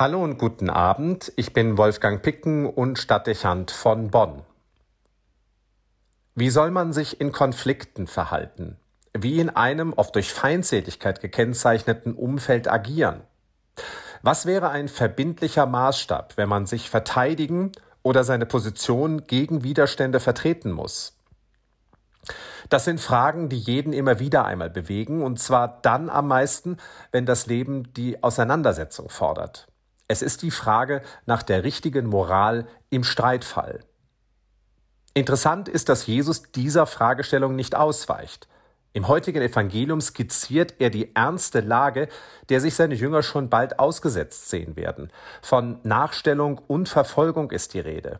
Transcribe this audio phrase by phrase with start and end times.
[0.00, 1.30] Hallo und guten Abend.
[1.36, 4.44] Ich bin Wolfgang Picken und Stadtdechant von Bonn.
[6.34, 8.78] Wie soll man sich in Konflikten verhalten?
[9.12, 13.24] Wie in einem oft durch Feindseligkeit gekennzeichneten Umfeld agieren?
[14.22, 17.70] Was wäre ein verbindlicher Maßstab, wenn man sich verteidigen
[18.02, 21.18] oder seine Position gegen Widerstände vertreten muss?
[22.70, 26.78] Das sind Fragen, die jeden immer wieder einmal bewegen, und zwar dann am meisten,
[27.12, 29.66] wenn das Leben die Auseinandersetzung fordert.
[30.10, 33.78] Es ist die Frage nach der richtigen Moral im Streitfall.
[35.14, 38.48] Interessant ist, dass Jesus dieser Fragestellung nicht ausweicht.
[38.92, 42.08] Im heutigen Evangelium skizziert er die ernste Lage,
[42.48, 45.12] der sich seine Jünger schon bald ausgesetzt sehen werden.
[45.42, 48.18] Von Nachstellung und Verfolgung ist die Rede.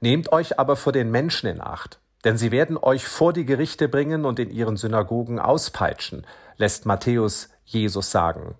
[0.00, 3.88] Nehmt euch aber vor den Menschen in Acht, denn sie werden euch vor die Gerichte
[3.88, 6.26] bringen und in ihren Synagogen auspeitschen,
[6.58, 8.58] lässt Matthäus Jesus sagen.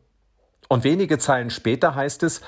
[0.75, 2.41] Und wenige Zeilen später heißt es,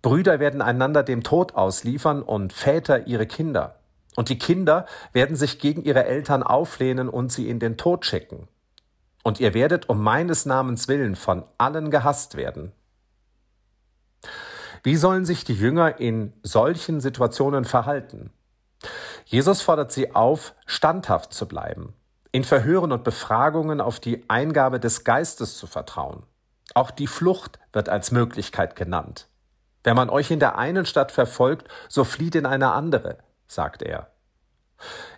[0.00, 3.80] Brüder werden einander dem Tod ausliefern und Väter ihre Kinder.
[4.14, 8.48] Und die Kinder werden sich gegen ihre Eltern auflehnen und sie in den Tod schicken.
[9.22, 12.72] Und ihr werdet um meines Namens willen von allen gehasst werden.
[14.82, 18.30] Wie sollen sich die Jünger in solchen Situationen verhalten?
[19.26, 21.92] Jesus fordert sie auf, standhaft zu bleiben,
[22.32, 26.22] in Verhören und Befragungen auf die Eingabe des Geistes zu vertrauen.
[26.76, 29.28] Auch die Flucht wird als Möglichkeit genannt.
[29.82, 34.10] Wenn man euch in der einen Stadt verfolgt, so flieht in eine andere, sagt er.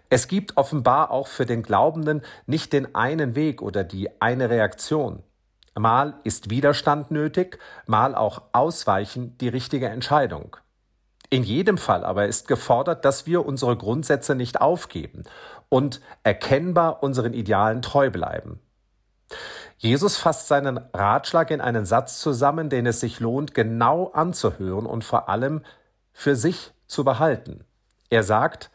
[0.09, 5.25] Es gibt offenbar auch für den Glaubenden nicht den einen Weg oder die eine Reaktion.
[5.77, 10.57] Mal ist Widerstand nötig, mal auch Ausweichen die richtige Entscheidung.
[11.29, 15.25] In jedem Fall aber ist gefordert, dass wir unsere Grundsätze nicht aufgeben
[15.69, 18.61] und erkennbar unseren Idealen treu bleiben.
[19.79, 25.05] Jesus fasst seinen Ratschlag in einen Satz zusammen, den es sich lohnt, genau anzuhören und
[25.05, 25.63] vor allem
[26.13, 27.65] für sich zu behalten.
[28.11, 28.71] Er sagt,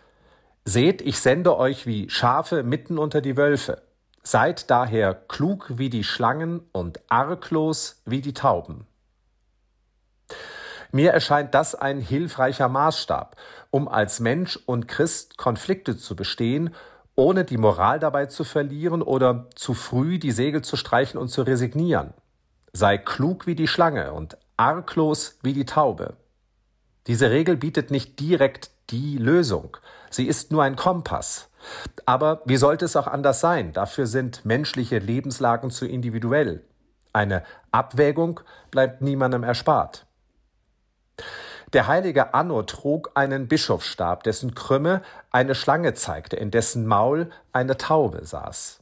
[0.65, 3.81] Seht, ich sende euch wie Schafe mitten unter die Wölfe.
[4.23, 8.87] Seid daher klug wie die Schlangen und arglos wie die Tauben.
[10.93, 13.35] Mir erscheint das ein hilfreicher Maßstab,
[13.71, 16.73] um als Mensch und Christ Konflikte zu bestehen,
[17.15, 21.43] ohne die Moral dabei zu verlieren oder zu früh die Segel zu streichen und zu
[21.43, 22.13] resignieren.
[22.73, 26.15] Sei klug wie die Schlange und arglos wie die Taube.
[27.07, 29.77] Diese Regel bietet nicht direkt die Lösung.
[30.09, 31.49] Sie ist nur ein Kompass.
[32.05, 33.73] Aber wie sollte es auch anders sein?
[33.73, 36.63] Dafür sind menschliche Lebenslagen zu individuell.
[37.13, 38.39] Eine Abwägung
[38.71, 40.05] bleibt niemandem erspart.
[41.73, 45.01] Der heilige Anno trug einen Bischofsstab, dessen Krümme
[45.31, 48.79] eine Schlange zeigte, in dessen Maul eine Taube saß.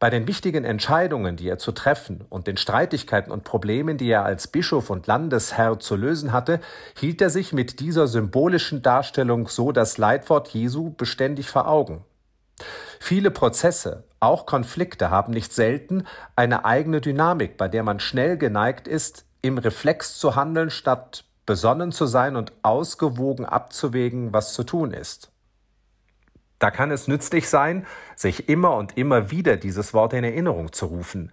[0.00, 4.24] Bei den wichtigen Entscheidungen, die er zu treffen und den Streitigkeiten und Problemen, die er
[4.24, 6.60] als Bischof und Landesherr zu lösen hatte,
[6.98, 12.04] hielt er sich mit dieser symbolischen Darstellung so das Leitwort Jesu beständig vor Augen.
[12.98, 18.88] Viele Prozesse, auch Konflikte, haben nicht selten eine eigene Dynamik, bei der man schnell geneigt
[18.88, 24.92] ist, im Reflex zu handeln, statt besonnen zu sein und ausgewogen abzuwägen, was zu tun
[24.92, 25.30] ist.
[26.58, 30.86] Da kann es nützlich sein, sich immer und immer wieder dieses Wort in Erinnerung zu
[30.86, 31.32] rufen.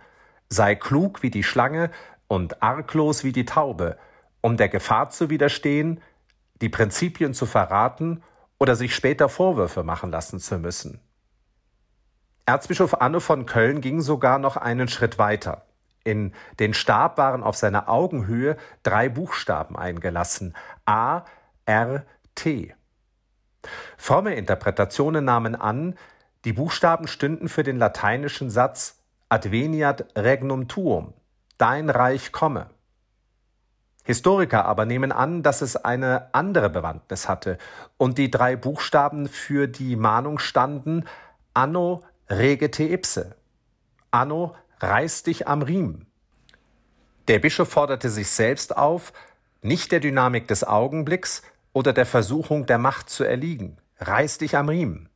[0.50, 1.92] Sei klug wie die Schlange
[2.28, 3.98] und arglos wie die Taube,
[4.42, 6.02] um der Gefahr zu widerstehen,
[6.62, 8.24] die Prinzipien zu verraten
[8.60, 11.00] oder sich später Vorwürfe machen lassen zu müssen.
[12.46, 15.66] Erzbischof Anne von Köln ging sogar noch einen Schritt weiter.
[16.04, 21.24] In den Stab waren auf seiner Augenhöhe drei Buchstaben eingelassen A,
[21.66, 22.74] R, T.
[23.98, 25.96] Fromme Interpretationen nahmen an,
[26.46, 28.98] die Buchstaben stünden für den lateinischen Satz
[29.30, 31.14] Adveniat regnum tuum,
[31.58, 32.70] dein Reich komme.
[34.04, 37.58] Historiker aber nehmen an, dass es eine andere Bewandtnis hatte
[37.98, 41.06] und die drei Buchstaben für die Mahnung standen
[41.54, 43.36] Anno regete ipse.
[44.10, 46.08] Anno reiß dich am Riemen.
[47.28, 49.14] Der Bischof forderte sich selbst auf,
[49.62, 51.44] nicht der Dynamik des Augenblicks,
[51.74, 53.78] oder der Versuchung der Macht zu erliegen.
[54.00, 55.10] Reiß dich am Riemen.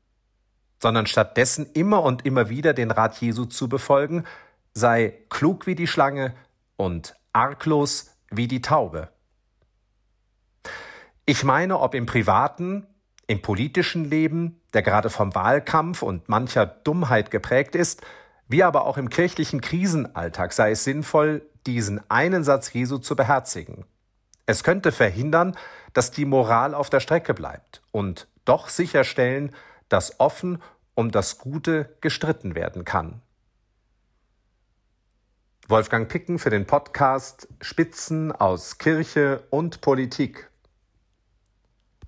[0.79, 4.25] Sondern stattdessen immer und immer wieder den Rat Jesu zu befolgen,
[4.73, 6.33] sei klug wie die Schlange
[6.77, 9.09] und arglos wie die Taube.
[11.25, 12.85] Ich meine, ob im privaten,
[13.27, 18.05] im politischen Leben, der gerade vom Wahlkampf und mancher Dummheit geprägt ist,
[18.47, 23.85] wie aber auch im kirchlichen Krisenalltag sei es sinnvoll, diesen einen Satz Jesu zu beherzigen.
[24.45, 25.57] Es könnte verhindern,
[25.93, 29.55] dass die Moral auf der Strecke bleibt und doch sicherstellen,
[29.89, 30.61] dass offen
[30.93, 33.21] um das Gute gestritten werden kann.
[35.67, 40.51] Wolfgang Picken für den Podcast Spitzen aus Kirche und Politik.